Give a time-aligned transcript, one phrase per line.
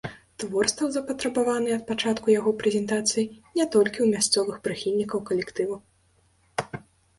[0.43, 5.75] Твор стаў запатрабаваны ад пачатку яго прэзентацыі не толькі ў мясцовых прыхільнікаў калектыву.